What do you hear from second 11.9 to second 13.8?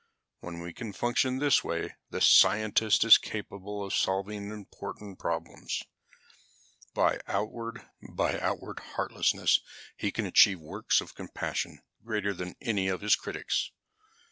greater than any of his critics.